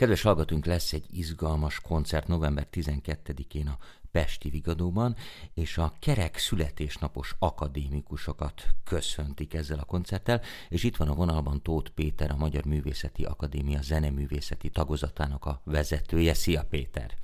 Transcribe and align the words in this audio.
Kedves 0.00 0.22
hallgatóink, 0.22 0.64
lesz 0.64 0.92
egy 0.92 1.06
izgalmas 1.10 1.80
koncert 1.80 2.26
november 2.26 2.66
12-én 2.72 3.66
a 3.68 3.78
Pesti 4.12 4.48
Vigadóban, 4.48 5.16
és 5.54 5.78
a 5.78 5.92
kerek 6.00 6.38
születésnapos 6.38 7.34
akadémikusokat 7.38 8.66
köszöntik 8.84 9.54
ezzel 9.54 9.78
a 9.78 9.84
koncerttel, 9.84 10.40
és 10.68 10.82
itt 10.82 10.96
van 10.96 11.08
a 11.08 11.14
vonalban 11.14 11.62
Tóth 11.62 11.90
Péter, 11.90 12.30
a 12.30 12.36
Magyar 12.36 12.64
Művészeti 12.64 13.24
Akadémia 13.24 13.82
zeneművészeti 13.82 14.70
tagozatának 14.70 15.44
a 15.44 15.60
vezetője. 15.64 16.34
Szia 16.34 16.64
Péter! 16.64 17.18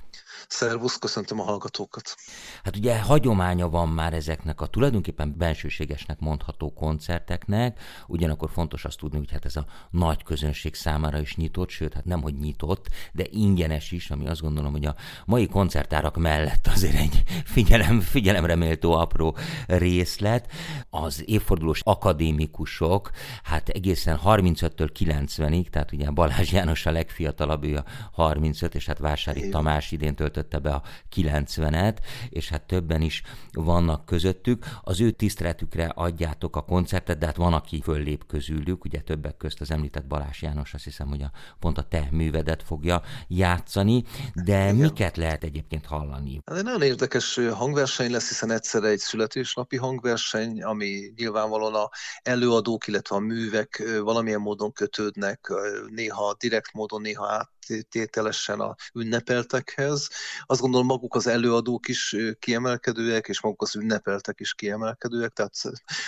Szervusz, 0.47 0.97
köszöntöm 0.97 1.39
a 1.39 1.43
hallgatókat. 1.43 2.15
Hát 2.63 2.75
ugye 2.75 3.01
hagyománya 3.01 3.69
van 3.69 3.89
már 3.89 4.13
ezeknek 4.13 4.61
a 4.61 4.65
tulajdonképpen 4.65 5.37
bensőségesnek 5.37 6.19
mondható 6.19 6.73
koncerteknek, 6.73 7.79
ugyanakkor 8.07 8.49
fontos 8.49 8.85
azt 8.85 8.97
tudni, 8.97 9.17
hogy 9.17 9.31
hát 9.31 9.45
ez 9.45 9.55
a 9.55 9.65
nagy 9.89 10.23
közönség 10.23 10.75
számára 10.75 11.19
is 11.19 11.35
nyitott, 11.35 11.69
sőt, 11.69 11.93
hát 11.93 12.05
nem, 12.05 12.21
hogy 12.21 12.37
nyitott, 12.37 12.87
de 13.13 13.23
ingyenes 13.29 13.91
is, 13.91 14.09
ami 14.09 14.27
azt 14.27 14.41
gondolom, 14.41 14.71
hogy 14.71 14.85
a 14.85 14.95
mai 15.25 15.47
koncertárak 15.47 16.17
mellett 16.17 16.67
azért 16.77 16.95
egy 16.95 17.23
figyelem, 17.45 17.99
figyelemre 17.99 18.55
méltó 18.55 18.91
apró 18.91 19.37
részlet. 19.67 20.51
Az 20.89 21.23
évfordulós 21.25 21.81
akadémikusok, 21.83 23.11
hát 23.43 23.69
egészen 23.69 24.19
35-től 24.25 24.89
90-ig, 24.99 25.69
tehát 25.69 25.91
ugye 25.91 26.09
Balázs 26.09 26.51
János 26.51 26.85
a 26.85 26.91
legfiatalabb, 26.91 27.63
ő 27.63 27.75
a 27.75 27.83
35, 28.11 28.75
és 28.75 28.85
hát 28.85 28.97
Vásári 28.97 29.49
Tamás 29.49 29.91
idén 29.91 30.15
töltötte 30.15 30.59
be 30.59 30.69
a 30.73 30.83
90-et, 31.15 31.97
és 32.29 32.49
hát 32.49 32.61
többen 32.61 33.01
is 33.01 33.21
vannak 33.51 34.05
közöttük. 34.05 34.65
Az 34.81 35.01
ő 35.01 35.11
tiszteletükre 35.11 35.85
adjátok 35.85 36.55
a 36.55 36.61
koncertet, 36.61 37.17
de 37.17 37.25
hát 37.25 37.35
van, 37.35 37.53
aki 37.53 37.81
föllép 37.81 38.25
közülük, 38.27 38.85
ugye 38.85 38.99
többek 38.99 39.37
közt 39.37 39.61
az 39.61 39.71
említett 39.71 40.05
Balázs 40.05 40.41
János, 40.41 40.73
azt 40.73 40.83
hiszem, 40.83 41.07
hogy 41.07 41.21
a, 41.21 41.31
pont 41.59 41.77
a 41.77 41.81
te 41.81 42.07
művedet 42.11 42.63
fogja 42.63 43.01
játszani, 43.27 44.03
de 44.33 44.63
Igen. 44.63 44.75
miket 44.75 45.17
lehet 45.17 45.43
egyébként 45.43 45.85
hallani? 45.85 46.41
Hát 46.45 46.63
nagyon 46.67 46.81
érdekes 46.81 47.35
hangverseny 47.35 48.11
lesz, 48.11 48.27
hiszen 48.27 48.51
egyszer 48.51 48.83
egy 48.83 48.99
születésnapi 48.99 49.77
hangverseny, 49.77 50.63
ami 50.63 51.13
nyilvánvalóan 51.15 51.73
a 51.73 51.89
előadók, 52.21 52.87
illetve 52.87 53.15
a 53.15 53.19
művek 53.19 53.83
valamilyen 54.01 54.41
módon 54.41 54.71
kötődnek, 54.71 55.53
néha 55.87 56.35
direkt 56.39 56.73
módon, 56.73 57.01
néha 57.01 57.27
át 57.27 57.51
tételesen 57.89 58.59
a 58.59 58.75
ünnepeltekhez. 58.93 60.09
Azt 60.45 60.61
gondolom 60.61 60.85
maguk 60.85 61.15
az 61.15 61.27
előadók 61.27 61.87
is 61.87 62.15
kiemelkedőek, 62.39 63.27
és 63.27 63.41
maguk 63.41 63.61
az 63.61 63.75
ünnepeltek 63.75 64.39
is 64.39 64.53
kiemelkedőek, 64.53 65.31
tehát 65.33 65.53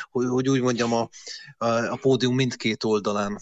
hogy, 0.09 0.49
úgy 0.49 0.61
mondjam, 0.61 0.93
a, 0.93 1.09
a 1.89 1.97
pódium 2.01 2.35
mindkét 2.35 2.83
oldalán 2.83 3.39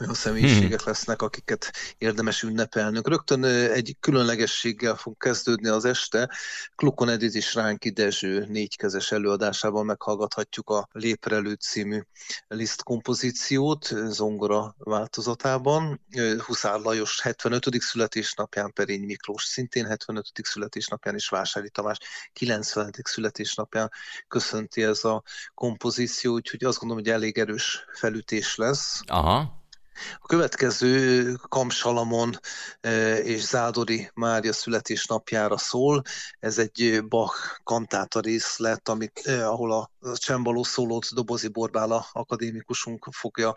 olyan 0.00 0.14
személyiségek 0.14 0.80
hmm. 0.80 0.88
lesznek, 0.92 1.22
akiket 1.22 1.72
érdemes 1.98 2.42
ünnepelnünk. 2.42 3.08
Rögtön 3.08 3.44
egy 3.44 3.96
különlegességgel 4.00 4.96
fog 4.96 5.16
kezdődni 5.16 5.68
az 5.68 5.84
este. 5.84 6.30
Klukon 6.74 7.08
Edith 7.08 7.36
és 7.36 7.54
Ránki 7.54 7.90
Dezső 7.90 8.46
négykezes 8.48 9.12
előadásában 9.12 9.86
meghallgathatjuk 9.86 10.70
a 10.70 10.88
Léprelő 10.92 11.52
című 11.52 12.00
Liszt 12.48 12.82
kompozíciót 12.82 13.92
zongora 14.06 14.74
változatában. 14.78 16.00
Huszár 16.38 16.80
Lajos 16.80 17.20
75. 17.20 17.80
születésnapján, 17.80 18.72
Perény 18.72 19.04
Miklós 19.04 19.44
szintén 19.44 19.86
75. 19.86 20.26
születésnapján, 20.42 21.14
és 21.14 21.28
Vásári 21.28 21.70
Tamás 21.70 21.98
90. 22.32 22.90
születésnapján 23.02 23.90
köszönti 24.28 24.82
ez 24.82 25.04
a 25.04 25.22
kompozíció, 25.54 26.32
úgyhogy 26.32 26.64
azt 26.64 26.78
gondolom, 26.78 27.04
hogy 27.04 27.12
elég 27.12 27.38
erős 27.38 27.84
felütés 27.92 28.56
lesz. 28.56 29.00
Aha. 29.06 29.61
A 30.20 30.26
következő 30.26 31.34
Kamsalamon 31.48 32.38
e, 32.80 33.16
és 33.18 33.40
Zádori 33.40 34.10
Mária 34.14 34.52
születésnapjára 34.52 35.58
szól. 35.58 36.02
Ez 36.40 36.58
egy 36.58 37.04
Bach 37.08 37.60
kantáta 37.64 38.20
részlet, 38.20 38.88
amit, 38.88 39.20
eh, 39.24 39.50
ahol 39.50 39.72
a 39.72 39.90
csembaló 40.14 40.62
szólót 40.62 41.14
Dobozi 41.14 41.48
Borbála 41.48 42.06
akadémikusunk 42.12 43.08
fogja 43.12 43.54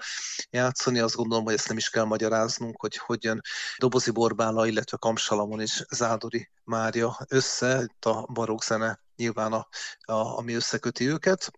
játszani. 0.50 1.00
Azt 1.00 1.16
gondolom, 1.16 1.44
hogy 1.44 1.54
ezt 1.54 1.68
nem 1.68 1.78
is 1.78 1.90
kell 1.90 2.04
magyaráznunk, 2.04 2.82
hogy 2.82 2.98
hogyan 2.98 3.42
Dobozi 3.78 4.12
Borbála, 4.12 4.68
illetve 4.68 4.98
Kamsalamon 4.98 5.62
és 5.62 5.84
Zádori 5.90 6.50
Mária 6.64 7.18
össze, 7.28 7.82
itt 7.84 8.06
a 8.06 8.28
barokk 8.34 8.64
zene 8.64 9.00
nyilván 9.16 9.54
a, 9.54 9.68
a, 10.00 10.38
ami 10.38 10.54
összeköti 10.54 11.08
őket. 11.08 11.52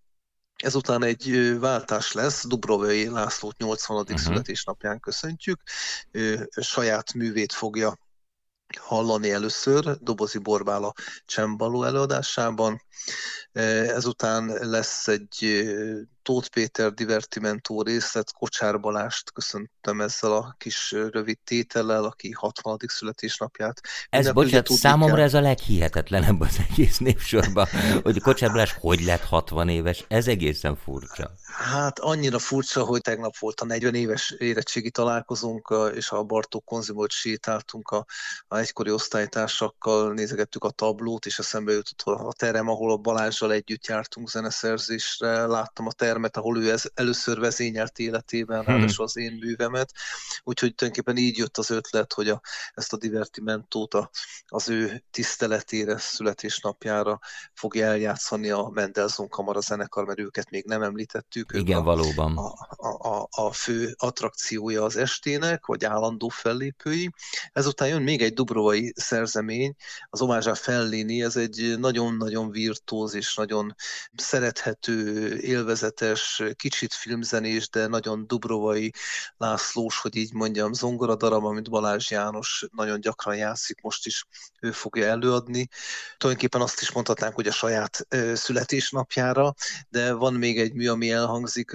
Ezután 0.63 1.03
egy 1.03 1.55
váltás 1.59 2.11
lesz, 2.11 2.47
Dubrovai 2.47 3.09
Lászlót 3.09 3.57
80. 3.57 3.97
Uh-huh. 3.97 4.17
születésnapján 4.17 4.99
köszöntjük. 4.99 5.61
Saját 6.61 7.13
művét 7.13 7.53
fogja 7.53 7.97
hallani 8.75 9.31
először 9.31 9.97
Dobozi 9.97 10.37
Borbála 10.37 10.93
Csembaló 11.25 11.83
előadásában. 11.83 12.81
Ezután 13.51 14.45
lesz 14.45 15.07
egy 15.07 15.65
Tóth 16.27 16.47
Péter 16.47 16.93
divertimentó 16.93 17.81
részlet, 17.81 18.33
Kocsár 18.33 18.79
Balást 18.79 19.31
köszöntöm 19.31 20.01
ezzel 20.01 20.31
a 20.31 20.55
kis 20.57 20.91
rövid 20.91 21.39
tétellel, 21.43 22.03
aki 22.03 22.31
60. 22.31 22.77
születésnapját. 22.87 23.81
Ez, 24.09 24.31
bocsánat, 24.31 24.67
számomra 24.67 25.15
kell. 25.15 25.23
ez 25.23 25.33
a 25.33 25.41
leghihetetlenebb 25.41 26.41
az 26.41 26.57
egész 26.69 26.97
népsorban, 26.97 27.67
hogy 28.03 28.21
Kocsár 28.21 28.51
Balázs 28.51 28.71
hogy 28.79 29.01
lett 29.01 29.23
60 29.23 29.69
éves, 29.69 30.05
ez 30.07 30.27
egészen 30.27 30.75
furcsa. 30.75 31.31
Hát 31.57 31.99
annyira 31.99 32.39
furcsa, 32.39 32.83
hogy 32.83 33.01
tegnap 33.01 33.37
volt 33.37 33.61
a 33.61 33.65
40 33.65 33.95
éves 33.95 34.31
érettségi 34.37 34.91
találkozónk, 34.91 35.75
és 35.95 36.09
a 36.09 36.23
Bartók 36.23 36.65
konzimot 36.65 37.11
sétáltunk 37.11 37.89
a, 37.89 38.05
a 38.47 38.57
egykori 38.57 38.91
osztálytársakkal, 38.91 40.13
nézegettük 40.13 40.63
a 40.63 40.69
tablót, 40.69 41.25
és 41.25 41.39
eszembe 41.39 41.71
jutott 41.71 42.01
a 42.01 42.33
terem, 42.33 42.69
ahol 42.69 42.91
a 42.91 42.97
Balázsral 42.97 43.51
együtt 43.51 43.85
jártunk 43.85 44.29
zeneszerzésre, 44.29 45.45
láttam 45.45 45.87
a 45.87 45.91
termet, 46.17 46.37
ahol 46.37 46.57
ő 46.57 46.71
ez 46.71 46.83
először 46.93 47.39
vezényelt 47.39 47.99
életében, 47.99 48.63
hmm. 48.63 48.73
ráadásul 48.73 49.05
az 49.05 49.17
én 49.17 49.37
művemet, 49.41 49.91
úgyhogy 50.43 50.75
tulajdonképpen 50.75 51.23
így 51.23 51.37
jött 51.37 51.57
az 51.57 51.69
ötlet, 51.69 52.13
hogy 52.13 52.29
a, 52.29 52.41
ezt 52.73 52.93
a 52.93 52.97
divertimentót 52.97 53.93
a, 53.93 54.09
az 54.47 54.69
ő 54.69 55.03
tiszteletére, 55.11 55.97
születésnapjára 55.97 57.19
fogja 57.53 57.85
eljátszani 57.85 58.49
a 58.49 58.69
Mendelssohn 58.73 59.29
Kamara 59.29 59.59
zenekar, 59.59 60.05
mert 60.05 60.19
őket 60.19 60.49
még 60.49 60.65
nem 60.65 60.81
említettük, 60.81 61.53
ők 61.53 61.61
Igen, 61.61 61.77
a, 61.77 61.83
valóban. 61.83 62.37
A, 62.37 63.07
a, 63.09 63.27
a 63.31 63.51
fő 63.51 63.95
attrakciója 63.97 64.83
az 64.83 64.95
estének, 64.95 65.65
vagy 65.65 65.85
állandó 65.85 66.29
fellépői. 66.29 67.09
Ezután 67.53 67.87
jön 67.87 68.01
még 68.01 68.21
egy 68.21 68.33
dubrovai 68.33 68.93
szerzemény, 68.95 69.75
az 70.09 70.21
Omázsá 70.21 70.53
Fellini, 70.53 71.23
ez 71.23 71.35
egy 71.35 71.75
nagyon-nagyon 71.79 72.51
virtuóz 72.51 73.13
és 73.13 73.35
nagyon 73.35 73.75
szerethető, 74.15 75.37
élvezetes, 76.07 76.55
kicsit 76.55 76.93
filmzenés, 76.93 77.69
de 77.69 77.87
nagyon 77.87 78.27
dubrovai 78.27 78.93
Lászlós, 79.37 79.99
hogy 79.99 80.15
így 80.15 80.33
mondjam, 80.33 80.73
zongoradarab, 80.73 81.45
amit 81.45 81.69
Balázs 81.69 82.11
János 82.11 82.65
nagyon 82.75 82.99
gyakran 82.99 83.35
játszik, 83.35 83.81
most 83.81 84.05
is 84.05 84.25
ő 84.59 84.71
fogja 84.71 85.05
előadni. 85.05 85.67
Tulajdonképpen 86.17 86.61
azt 86.61 86.81
is 86.81 86.91
mondhatnánk, 86.91 87.35
hogy 87.35 87.47
a 87.47 87.51
saját 87.51 88.07
születésnapjára, 88.33 89.53
de 89.89 90.13
van 90.13 90.33
még 90.33 90.59
egy 90.59 90.73
mű, 90.73 90.87
ami 90.87 91.11
elhang 91.11 91.35
elhangzik 91.37 91.71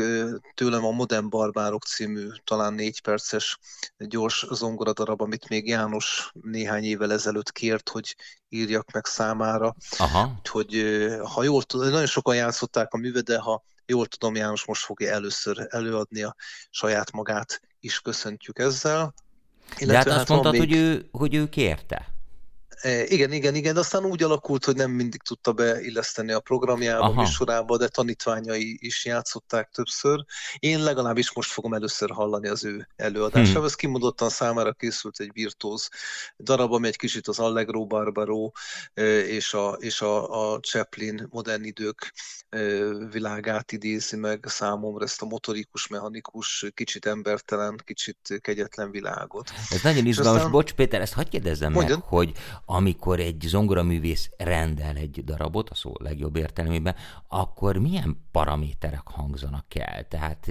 tőlem 0.55 0.85
a 0.85 0.91
Modern 0.91 1.29
Barbárok 1.29 1.85
című 1.85 2.29
talán 2.45 2.75
négy 2.75 3.01
perces 3.01 3.59
gyors 3.99 4.47
zongoradarab, 4.51 5.21
amit 5.21 5.49
még 5.49 5.69
János 5.69 6.31
néhány 6.43 6.85
évvel 6.85 7.13
ezelőtt 7.13 7.53
kért, 7.53 7.89
hogy 7.89 8.17
írjak 8.49 8.91
meg 8.93 9.07
számára. 9.07 9.75
Aha. 9.99 10.41
Hogy 10.51 10.85
ha 11.35 11.43
jól 11.43 11.63
tudom, 11.63 11.91
nagyon 11.91 12.07
sokan 12.07 12.35
játszották 12.35 12.93
a 12.93 12.97
művet, 12.97 13.25
de 13.25 13.39
ha 13.39 13.65
jól 13.93 14.07
tudom, 14.07 14.35
János 14.35 14.65
most 14.65 14.85
fogja 14.85 15.13
először 15.13 15.67
előadni 15.71 16.23
a 16.23 16.37
saját 16.71 17.13
magát 17.13 17.61
is 17.81 18.01
köszöntjük 18.01 18.59
ezzel. 18.59 19.15
Illetve 19.79 19.87
de 19.87 19.97
hát 19.97 20.07
azt 20.07 20.17
hát 20.17 20.29
mondtad, 20.29 20.53
még... 20.53 20.61
hogy, 20.61 20.73
ő, 20.73 21.09
hogy 21.11 21.35
ő 21.35 21.49
kérte. 21.49 22.12
E, 22.81 23.05
igen, 23.05 23.33
igen, 23.33 23.55
igen, 23.55 23.75
de 23.75 23.81
aztán 23.81 24.05
úgy 24.05 24.23
alakult, 24.23 24.65
hogy 24.65 24.77
nem 24.77 24.91
mindig 24.91 25.23
tudta 25.23 25.53
beilleszteni 25.53 26.33
a 26.33 26.41
programjába, 26.41 27.05
Aha. 27.05 27.21
műsorába, 27.21 27.77
de 27.77 27.89
tanítványai 27.89 28.79
is 28.81 29.05
játszották 29.05 29.71
többször. 29.71 30.25
Én 30.59 30.83
legalábbis 30.83 31.33
most 31.33 31.51
fogom 31.51 31.75
először 31.75 32.11
hallani 32.11 32.49
az 32.49 32.65
ő 32.65 32.89
előadását. 32.97 33.55
Hmm. 33.55 33.65
Ez 33.65 33.75
kimondottan 33.75 34.29
számára 34.29 34.73
készült 34.73 35.21
egy 35.21 35.31
virtuóz 35.33 35.89
darab, 36.39 36.73
ami 36.73 36.87
egy 36.87 36.97
kicsit 36.97 37.29
az 37.29 37.39
Allegro 37.39 37.87
Barbaro 37.87 38.51
e, 38.95 39.19
és 39.19 39.55
a, 39.55 39.77
és 39.79 40.01
a, 40.01 40.53
a 40.53 40.61
Chaplin 40.61 41.27
modern 41.31 41.65
idők 41.65 42.13
e, 42.49 42.59
világát 43.11 43.73
idézi 43.73 44.17
meg 44.17 44.45
számomra, 44.47 45.05
ezt 45.05 45.23
a 45.23 45.27
motorikus, 45.27 45.87
mechanikus, 45.87 46.67
kicsit 46.75 47.07
embertelen, 47.07 47.81
kicsit 47.85 48.39
kegyetlen 48.41 48.91
világot. 48.91 49.51
Ez 49.71 49.83
nagyon 49.83 50.07
izgalmas. 50.07 50.37
Aztán... 50.37 50.51
Bocs, 50.51 50.73
Péter, 50.73 51.01
ezt 51.01 51.13
hagyd 51.13 51.29
kérdezzem 51.29 51.73
Mondjad? 51.73 51.99
meg, 51.99 52.09
hogy 52.09 52.33
amikor 52.75 53.21
egy 53.21 53.41
zongoraművész 53.41 54.31
rendel 54.37 54.97
egy 54.97 55.25
darabot, 55.25 55.71
a 55.71 55.75
szó 55.75 55.93
legjobb 55.99 56.37
értelmében, 56.37 56.95
akkor 57.29 57.77
milyen 57.77 58.17
paraméterek 58.31 59.03
hangzanak 59.05 59.75
el? 59.75 60.09
Tehát 60.09 60.47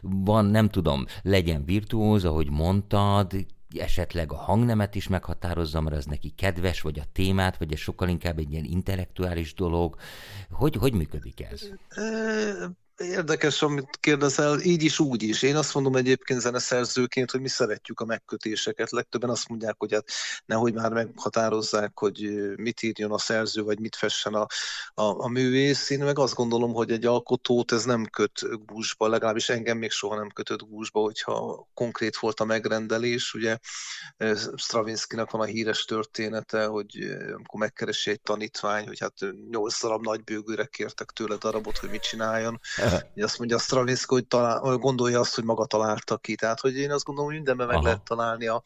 van, 0.00 0.44
nem 0.44 0.68
tudom, 0.68 1.04
legyen 1.22 1.64
virtuóz, 1.64 2.24
ahogy 2.24 2.50
mondtad, 2.50 3.32
esetleg 3.78 4.32
a 4.32 4.36
hangnemet 4.36 4.94
is 4.94 5.08
meghatározza, 5.08 5.80
mert 5.80 5.96
az 5.96 6.04
neki 6.04 6.30
kedves, 6.30 6.80
vagy 6.80 6.98
a 6.98 7.04
témát, 7.12 7.56
vagy 7.56 7.72
ez 7.72 7.78
sokkal 7.78 8.08
inkább 8.08 8.38
egy 8.38 8.52
ilyen 8.52 8.64
intellektuális 8.64 9.54
dolog. 9.54 9.96
Hogy, 10.50 10.76
hogy 10.76 10.92
működik 10.92 11.40
ez? 11.40 11.68
Érdekes, 12.96 13.62
amit 13.62 13.96
kérdezel, 14.00 14.60
így 14.60 14.82
is, 14.82 14.98
úgy 14.98 15.22
is. 15.22 15.42
Én 15.42 15.56
azt 15.56 15.74
mondom 15.74 15.96
egyébként 15.96 16.40
zeneszerzőként, 16.40 17.30
hogy 17.30 17.40
mi 17.40 17.48
szeretjük 17.48 18.00
a 18.00 18.04
megkötéseket. 18.04 18.90
Legtöbben 18.90 19.30
azt 19.30 19.48
mondják, 19.48 19.74
hogy 19.78 19.92
hát 19.92 20.08
nehogy 20.46 20.74
már 20.74 20.92
meghatározzák, 20.92 21.98
hogy 21.98 22.18
mit 22.56 22.82
írjon 22.82 23.12
a 23.12 23.18
szerző, 23.18 23.62
vagy 23.62 23.80
mit 23.80 23.96
fessen 23.96 24.34
a, 24.34 24.46
a, 24.94 25.24
a 25.24 25.28
művész. 25.28 25.90
Én 25.90 26.04
meg 26.04 26.18
azt 26.18 26.34
gondolom, 26.34 26.72
hogy 26.72 26.90
egy 26.90 27.06
alkotót 27.06 27.72
ez 27.72 27.84
nem 27.84 28.06
köt 28.06 28.40
gúzsba, 28.66 29.08
legalábbis 29.08 29.48
engem 29.48 29.78
még 29.78 29.90
soha 29.90 30.16
nem 30.16 30.30
kötött 30.30 30.60
gúzsba, 30.60 31.00
hogyha 31.00 31.68
konkrét 31.74 32.16
volt 32.16 32.40
a 32.40 32.44
megrendelés. 32.44 33.34
Ugye 33.34 33.58
Stravinskynak 34.56 35.30
van 35.30 35.40
a 35.40 35.44
híres 35.44 35.84
története, 35.84 36.66
hogy 36.66 37.16
amikor 37.34 37.60
megkeresi 37.60 38.10
egy 38.10 38.20
tanítvány, 38.20 38.86
hogy 38.86 38.98
hát 38.98 39.14
nyolc 39.50 39.80
darab 39.82 40.04
nagy 40.04 40.24
bőgőre 40.24 40.64
kértek 40.64 41.10
tőle 41.10 41.36
darabot, 41.36 41.78
hogy 41.78 41.90
mit 41.90 42.02
csináljon 42.02 42.60
azt 43.16 43.38
mondja 43.38 43.56
a 43.56 43.60
Stravinsky, 43.60 44.14
hogy 44.14 44.26
talál, 44.26 44.76
gondolja 44.76 45.20
azt, 45.20 45.34
hogy 45.34 45.44
maga 45.44 45.66
találta 45.66 46.16
ki. 46.16 46.34
Tehát, 46.34 46.60
hogy 46.60 46.76
én 46.76 46.90
azt 46.90 47.04
gondolom, 47.04 47.30
hogy 47.30 47.38
mindenben 47.38 47.66
meg 47.66 47.76
Aha. 47.76 47.84
lehet 47.84 48.02
találni. 48.02 48.46
A, 48.46 48.62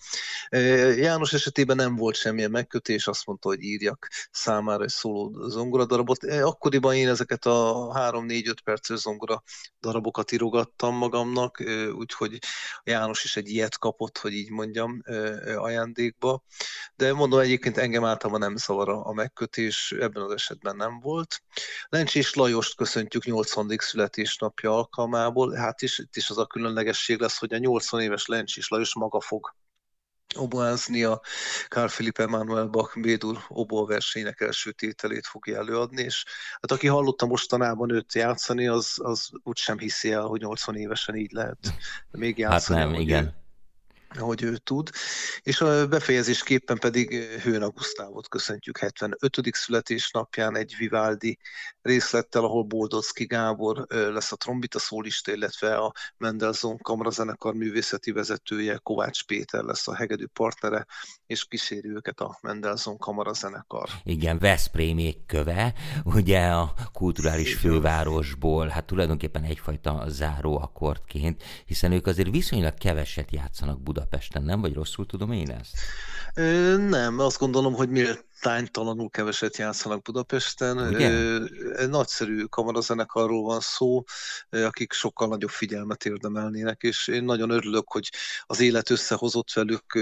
János 0.96 1.32
esetében 1.32 1.76
nem 1.76 1.96
volt 1.96 2.14
semmilyen 2.14 2.50
megkötés, 2.50 3.06
azt 3.06 3.26
mondta, 3.26 3.48
hogy 3.48 3.62
írjak 3.62 4.08
számára 4.30 4.82
egy 4.82 4.88
szóló 4.88 5.48
zongora 5.48 5.84
darabot. 5.84 6.24
Akkoriban 6.24 6.94
én 6.94 7.08
ezeket 7.08 7.46
a 7.46 7.92
3-4-5 7.94 8.54
perces 8.64 8.98
zongora 8.98 9.42
darabokat 9.80 10.32
írogattam 10.32 10.96
magamnak, 10.96 11.62
úgyhogy 11.92 12.38
János 12.84 13.24
is 13.24 13.36
egy 13.36 13.48
ilyet 13.48 13.78
kapott, 13.78 14.18
hogy 14.18 14.32
így 14.32 14.50
mondjam, 14.50 15.02
ajándékba. 15.56 16.42
De 16.96 17.12
mondom, 17.12 17.38
egyébként 17.38 17.76
engem 17.76 18.04
általában 18.04 18.40
nem 18.40 18.56
zavar 18.56 18.88
a 18.88 19.12
megkötés, 19.12 19.94
ebben 20.00 20.22
az 20.22 20.32
esetben 20.32 20.76
nem 20.76 21.00
volt. 21.00 21.42
Lencsés 21.88 22.34
Lajost 22.34 22.76
köszöntjük 22.76 23.24
80. 23.24 23.76
szület 23.78 24.09
születésnapja 24.10 24.76
alkalmából, 24.76 25.54
hát 25.54 25.82
is, 25.82 25.98
itt 25.98 26.16
is 26.16 26.30
az 26.30 26.38
a 26.38 26.46
különlegesség 26.46 27.20
lesz, 27.20 27.38
hogy 27.38 27.54
a 27.54 27.58
80 27.58 28.00
éves 28.00 28.26
Lencsis 28.26 28.68
Lajos 28.68 28.94
maga 28.94 29.20
fog 29.20 29.54
oboázni 30.36 31.04
a 31.04 31.20
Carl 31.68 31.88
Philipp 31.88 32.18
Emanuel 32.18 32.66
Bach 32.66 33.00
Bédur 33.00 33.38
obó 33.48 33.86
versenynek 33.86 34.40
első 34.40 34.72
tételét 34.72 35.26
fogja 35.26 35.56
előadni, 35.56 36.02
és 36.02 36.24
hát 36.52 36.70
aki 36.70 36.86
hallotta 36.86 37.26
mostanában 37.26 37.90
őt 37.90 38.14
játszani, 38.14 38.66
az, 38.66 38.94
az 39.02 39.30
úgy 39.42 39.56
sem 39.56 39.78
hiszi 39.78 40.12
el, 40.12 40.22
hogy 40.22 40.40
80 40.40 40.76
évesen 40.76 41.16
így 41.16 41.32
lehet 41.32 41.58
még 42.10 42.38
játszani. 42.38 42.78
Hát 42.78 42.90
nem, 42.90 43.00
igen 43.00 43.39
hogy 44.18 44.42
ő 44.42 44.56
tud, 44.56 44.90
és 45.42 45.60
a 45.60 45.86
befejezésképpen 45.86 46.78
pedig 46.78 47.14
Hőn 47.42 47.70
Gusztávot 47.74 48.28
köszöntjük 48.28 48.78
75. 48.78 49.38
születésnapján 49.50 50.56
egy 50.56 50.74
Vivaldi 50.78 51.38
részlettel, 51.82 52.44
ahol 52.44 52.62
Boldocki 52.62 53.24
Gábor 53.24 53.86
lesz 53.88 54.32
a 54.32 54.36
trombita 54.36 54.78
szólista, 54.78 55.32
illetve 55.32 55.76
a 55.76 55.92
Mendelssohn 56.16 56.76
Kamarazenekar 56.82 57.54
művészeti 57.54 58.10
vezetője, 58.10 58.76
Kovács 58.82 59.24
Péter 59.24 59.62
lesz 59.62 59.88
a 59.88 59.94
hegedű 59.94 60.26
partnere, 60.26 60.86
és 61.26 61.44
kíséri 61.44 61.88
őket 61.88 62.20
a 62.20 62.38
Mendelssohn 62.42 62.98
Kamarazenekar. 62.98 63.88
Igen, 64.02 64.38
Veszprémék 64.38 65.26
köve, 65.26 65.74
ugye 66.04 66.46
a 66.46 66.74
kulturális 66.92 67.54
fővárosból, 67.54 68.68
hát 68.68 68.84
tulajdonképpen 68.84 69.42
egyfajta 69.42 70.04
záróakkordként, 70.08 71.42
hiszen 71.66 71.92
ők 71.92 72.06
azért 72.06 72.30
viszonylag 72.30 72.74
keveset 72.74 73.30
játszanak 73.32 73.82
Budapeston 73.82 73.99
Budapesten, 74.00 74.42
nem? 74.42 74.60
Vagy 74.60 74.74
rosszul 74.74 75.06
tudom 75.06 75.32
én 75.32 75.50
ezt? 75.50 75.76
Ö, 76.34 76.76
nem, 76.76 77.18
azt 77.18 77.38
gondolom, 77.38 77.74
hogy 77.74 77.88
miért 77.90 78.24
tánytalanul 78.40 79.10
keveset 79.10 79.56
játszanak 79.56 80.02
Budapesten. 80.02 80.78
Ugye? 80.78 81.38
Nagyszerű 81.86 82.44
kamarazenekarról 82.44 83.42
van 83.42 83.60
szó, 83.60 84.04
akik 84.50 84.92
sokkal 84.92 85.28
nagyobb 85.28 85.50
figyelmet 85.50 86.04
érdemelnének, 86.04 86.82
és 86.82 87.08
én 87.08 87.24
nagyon 87.24 87.50
örülök, 87.50 87.92
hogy 87.92 88.10
az 88.42 88.60
élet 88.60 88.90
összehozott 88.90 89.52
velük 89.52 89.98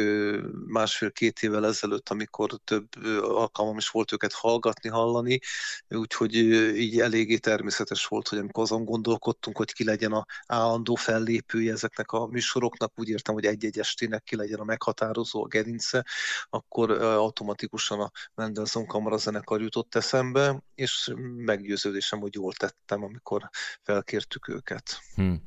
másfél-két 0.66 1.42
évvel 1.42 1.66
ezelőtt, 1.66 2.08
amikor 2.08 2.50
több 2.64 2.88
alkalmam 3.20 3.76
is 3.76 3.88
volt 3.88 4.12
őket 4.12 4.32
hallgatni, 4.32 4.88
hallani, 4.88 5.40
úgyhogy 5.88 6.34
így 6.76 7.00
eléggé 7.00 7.36
természetes 7.36 8.06
volt, 8.06 8.28
hogy 8.28 8.38
amikor 8.38 8.62
azon 8.62 8.84
gondolkodtunk, 8.84 9.56
hogy 9.56 9.72
ki 9.72 9.84
legyen 9.84 10.12
a 10.12 10.26
állandó 10.46 10.94
fellépője 10.94 11.72
ezeknek 11.72 12.12
a 12.12 12.26
műsoroknak, 12.26 12.92
úgy 12.96 13.08
értem, 13.08 13.34
hogy 13.34 13.46
egy-egy 13.46 13.78
estének 13.78 14.22
ki 14.22 14.36
legyen 14.36 14.58
a 14.58 14.64
meghatározó, 14.64 15.44
a 15.44 15.46
gerince, 15.46 16.04
akkor 16.50 16.90
automatikusan 17.02 18.00
a 18.00 18.10
Mendelssohn 18.34 18.86
kamarazenekar 18.86 19.60
jutott 19.60 19.94
eszembe, 19.94 20.62
és 20.74 21.12
meggyőződésem, 21.36 22.20
hogy 22.20 22.34
jól 22.34 22.52
tettem, 22.52 23.04
amikor 23.04 23.50
felkértük 23.82 24.48
őket. 24.48 25.00
Hmm. 25.14 25.42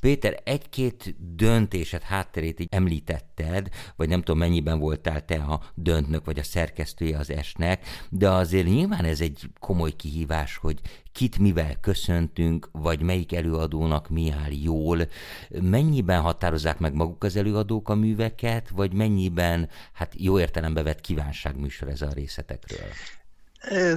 Péter, 0.00 0.40
egy-két 0.44 1.14
döntéset, 1.34 2.02
hátterét 2.02 2.60
így 2.60 2.68
említetted, 2.70 3.68
vagy 3.96 4.08
nem 4.08 4.22
tudom 4.22 4.38
mennyiben 4.38 4.78
voltál 4.78 5.24
te 5.24 5.36
a 5.36 5.60
döntnök, 5.74 6.24
vagy 6.24 6.38
a 6.38 6.42
szerkesztője 6.42 7.18
az 7.18 7.30
esnek, 7.30 7.86
de 8.10 8.30
azért 8.30 8.66
nyilván 8.66 9.04
ez 9.04 9.20
egy 9.20 9.50
komoly 9.60 9.90
kihívás, 9.90 10.56
hogy 10.56 10.80
kit 11.14 11.38
mivel 11.38 11.76
köszöntünk, 11.80 12.68
vagy 12.72 13.02
melyik 13.02 13.34
előadónak 13.34 14.08
mi 14.08 14.30
áll 14.30 14.52
jól, 14.62 15.08
mennyiben 15.60 16.20
határozzák 16.20 16.78
meg 16.78 16.94
maguk 16.94 17.24
az 17.24 17.36
előadók 17.36 17.88
a 17.88 17.94
műveket, 17.94 18.68
vagy 18.68 18.92
mennyiben, 18.92 19.68
hát 19.92 20.14
jó 20.16 20.38
értelembe 20.40 20.82
vett 20.82 21.00
kívánságműsor 21.00 21.88
ez 21.88 22.02
a 22.02 22.12
részletekről? 22.12 22.88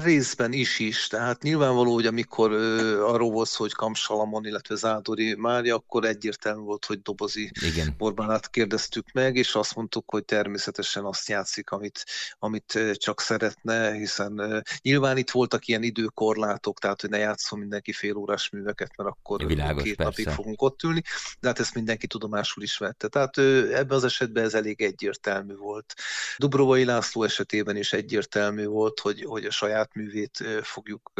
Részben 0.03 0.53
is 0.53 0.79
is, 0.79 1.07
tehát 1.07 1.41
nyilvánvaló, 1.41 1.93
hogy 1.93 2.05
amikor 2.05 2.51
ö, 2.51 3.03
arról 3.05 3.31
volt 3.31 3.49
hogy 3.49 3.73
Kamsalamon, 3.73 4.45
illetve 4.45 4.75
Zádori 4.75 5.35
Mária, 5.35 5.75
akkor 5.75 6.05
egyértelmű 6.05 6.61
volt, 6.61 6.85
hogy 6.85 7.01
dobozi 7.01 7.51
Igen. 7.65 7.93
Borbánát 7.97 8.49
kérdeztük 8.49 9.11
meg, 9.11 9.35
és 9.35 9.55
azt 9.55 9.75
mondtuk, 9.75 10.09
hogy 10.09 10.25
természetesen 10.25 11.03
azt 11.03 11.29
játszik, 11.29 11.69
amit, 11.69 12.05
amit 12.39 12.79
csak 12.93 13.21
szeretne, 13.21 13.91
hiszen 13.91 14.37
ö, 14.37 14.59
nyilván 14.81 15.17
itt 15.17 15.31
voltak 15.31 15.67
ilyen 15.67 15.83
időkorlátok, 15.83 16.79
tehát 16.79 17.01
hogy 17.01 17.09
ne 17.09 17.17
játszom 17.17 17.59
mindenki 17.59 17.91
fél 17.91 18.15
órás 18.15 18.49
műveket, 18.49 18.97
mert 18.97 19.09
akkor 19.09 19.45
Világos, 19.45 19.83
két 19.83 19.95
persze. 19.95 20.21
napig 20.21 20.33
fogunk 20.33 20.61
ott 20.61 20.83
ülni, 20.83 21.01
de 21.39 21.47
hát 21.47 21.59
ezt 21.59 21.75
mindenki 21.75 22.07
tudomásul 22.07 22.63
is 22.63 22.77
vette. 22.77 23.07
Tehát 23.07 23.37
ö, 23.37 23.73
ebben 23.73 23.97
az 23.97 24.03
esetben 24.03 24.43
ez 24.43 24.53
elég 24.53 24.81
egyértelmű 24.81 25.55
volt. 25.55 25.93
Dubrovai 26.37 26.85
László 26.85 27.23
esetében 27.23 27.75
is 27.75 27.93
egyértelmű 27.93 28.65
volt, 28.65 29.00
hogy, 29.00 29.24
hogy 29.24 29.45
a 29.45 29.51
saját 29.57 29.93
művét 29.93 30.43
fogjuk 30.61 31.11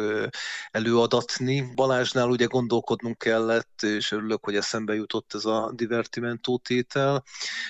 előadatni. 0.72 1.74
Balázsnál 1.76 2.30
ugye 2.30 2.46
gondolkodnunk 2.46 3.18
kellett, 3.18 3.82
és 3.82 4.12
örülök, 4.12 4.46
hogy 4.46 4.56
eszembe 4.56 4.94
jutott 4.94 5.34
ez 5.34 5.46
a 5.46 5.72
divertimentó 5.76 6.58
tétel. 6.58 7.24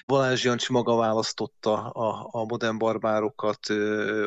Balázs 0.05 0.43
Jancsi 0.43 0.73
maga 0.73 0.95
választotta 0.95 1.89
a, 1.89 2.27
a 2.31 2.45
modern 2.45 2.77
barbárokat, 2.77 3.67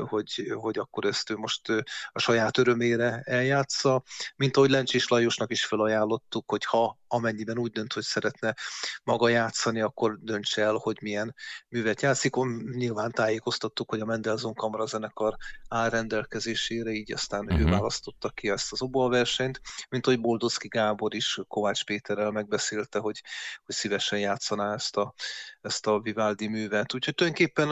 hogy, 0.08 0.52
hogy 0.54 0.78
akkor 0.78 1.04
ezt 1.04 1.30
ő 1.30 1.36
most 1.36 1.68
a 2.12 2.18
saját 2.18 2.58
örömére 2.58 3.22
eljátsza, 3.24 4.02
mint 4.36 4.56
ahogy 4.56 4.70
Lencsés 4.70 5.08
Lajosnak 5.08 5.50
is 5.50 5.64
felajánlottuk, 5.64 6.50
hogy 6.50 6.64
ha 6.64 6.99
amennyiben 7.12 7.58
úgy 7.58 7.70
dönt, 7.70 7.92
hogy 7.92 8.02
szeretne 8.02 8.54
maga 9.02 9.28
játszani, 9.28 9.80
akkor 9.80 10.18
döntse 10.20 10.62
el, 10.62 10.74
hogy 10.74 10.98
milyen 11.02 11.34
művet 11.68 12.02
játszik. 12.02 12.34
Nyilván 12.74 13.10
tájékoztattuk, 13.10 13.90
hogy 13.90 14.00
a 14.00 14.04
Mendelssohn 14.04 14.54
Kamara 14.54 14.86
zenekar 14.86 15.36
áll 15.68 15.88
rendelkezésére, 15.88 16.90
így 16.90 17.12
aztán 17.12 17.44
uh-huh. 17.44 17.60
ő 17.60 17.62
mhm. 17.62 17.70
választotta 17.72 18.28
ki 18.28 18.48
ezt 18.48 18.72
az 18.72 18.80
versenyt, 18.90 19.60
mint 19.88 20.06
hogy 20.06 20.20
Boldozki 20.20 20.68
Gábor 20.68 21.14
is 21.14 21.40
Kovács 21.48 21.84
Péterrel 21.84 22.30
megbeszélte, 22.30 22.98
hogy, 22.98 23.22
hogy 23.64 23.74
szívesen 23.74 24.18
játszaná 24.18 24.74
ezt 24.74 24.96
a, 24.96 25.14
ezt 25.62 25.86
a 25.86 26.00
Vivaldi 26.00 26.48
művet. 26.48 26.94
Úgyhogy 26.94 27.14
tulajdonképpen, 27.14 27.68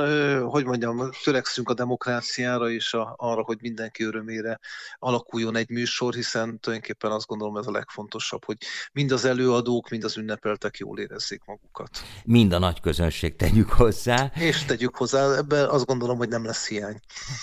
hogy 0.48 0.64
mondjam, 0.64 1.10
törekszünk 1.24 1.68
a 1.68 1.74
demokráciára 1.74 2.70
és 2.70 2.94
a, 2.94 3.14
arra, 3.16 3.42
hogy 3.42 3.58
mindenki 3.60 4.04
örömére 4.04 4.58
alakuljon 4.98 5.56
egy 5.56 5.68
műsor, 5.68 6.14
hiszen 6.14 6.60
tulajdonképpen 6.60 7.10
azt 7.10 7.26
gondolom 7.26 7.56
ez 7.56 7.66
a 7.66 7.70
legfontosabb, 7.70 8.44
hogy 8.44 8.56
mind 8.92 9.12
az 9.12 9.24
előadók, 9.24 9.88
mind 9.88 10.04
az 10.04 10.16
ünnepeltek 10.16 10.76
jól 10.76 10.98
érezzék 10.98 11.44
magukat. 11.44 11.90
Mind 12.24 12.52
a 12.52 12.58
nagy 12.58 12.80
közönség 12.80 13.36
tegyük 13.36 13.70
hozzá. 13.70 14.32
És 14.34 14.64
tegyük 14.64 14.96
hozzá, 14.96 15.36
ebben 15.36 15.68
azt 15.68 15.86
gondolom, 15.86 16.16
hogy 16.16 16.28
nem 16.28 16.44
lesz 16.44 16.68
hiány. 16.68 17.00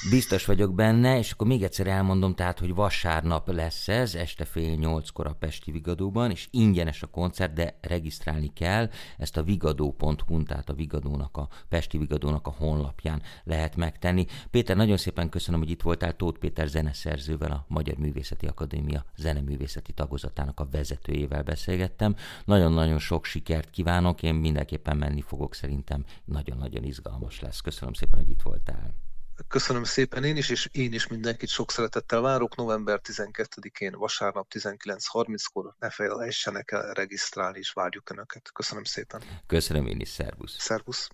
Biztos 0.10 0.46
vagyok 0.46 0.76
benne, 0.76 1.18
és 1.18 1.32
akkor 1.32 1.48
még 1.48 1.64
egyszer 1.64 1.88
elmondom, 1.88 2.36
tehát, 2.36 2.60
hogy 2.60 2.74
vasárnap 2.74 3.52
lesz 3.52 3.88
ez, 3.88 4.16
este 4.16 4.46
fél 4.46 4.76
nyolckor 4.76 5.28
a 5.28 5.36
Pesti 5.40 5.72
Vigadóban, 5.72 6.32
és 6.32 6.48
ingyenes 6.52 7.02
a 7.02 7.08
koncert, 7.08 7.54
de 7.54 7.78
regisztrálni 7.82 8.54
kell, 8.54 8.90
ezt 9.18 9.38
a 9.38 9.44
vigadó.hu, 9.44 10.35
tehát 10.44 10.70
a 10.70 10.74
Vigadónak, 10.74 11.38
a 11.38 11.48
Pesti 11.70 11.98
Vigadónak 11.98 12.48
a 12.48 12.56
honlapján 12.58 13.22
lehet 13.44 13.76
megtenni. 13.76 14.26
Péter, 14.52 14.76
nagyon 14.76 14.98
szépen 14.98 15.30
köszönöm, 15.30 15.60
hogy 15.60 15.70
itt 15.70 15.82
voltál 15.82 16.16
Tóth 16.16 16.40
Péter 16.40 16.68
zeneszerzővel, 16.68 17.52
a 17.52 17.66
Magyar 17.68 17.98
Művészeti 17.98 18.46
Akadémia 18.46 19.06
zeneművészeti 19.16 19.94
tagozatának 19.94 20.60
a 20.60 20.68
vezetőjével 20.72 21.44
beszél 21.44 21.64
beszélgettem. 21.66 22.16
Nagyon-nagyon 22.46 23.00
sok 23.00 23.26
sikert 23.26 23.70
kívánok, 23.70 24.24
én 24.24 24.36
mindenképpen 24.36 24.98
menni 24.98 25.22
fogok, 25.22 25.54
szerintem 25.54 26.06
nagyon-nagyon 26.26 26.84
izgalmas 26.84 27.40
lesz. 27.40 27.62
Köszönöm 27.62 27.94
szépen, 27.94 28.20
hogy 28.20 28.30
itt 28.30 28.42
voltál. 28.42 29.05
Köszönöm 29.48 29.84
szépen 29.84 30.24
én 30.24 30.38
is, 30.38 30.50
és 30.50 30.70
én 30.72 30.94
is 30.94 31.08
mindenkit 31.08 31.50
sok 31.50 31.72
szeretettel 31.72 32.22
várok. 32.22 32.56
November 32.56 33.00
12-én 33.04 33.92
vasárnap 33.92 34.48
19.30-kor 34.54 35.76
ne 35.80 35.90
felejtsenek 35.90 36.72
el 36.72 36.94
regisztrálni, 36.94 37.58
és 37.58 37.72
várjuk 37.72 38.10
Önöket. 38.10 38.52
Köszönöm 38.52 38.84
szépen. 38.84 39.22
Köszönöm 39.48 39.88
én 39.88 40.00
is, 40.00 40.10
szervusz. 40.10 40.56
Szervusz. 40.60 41.10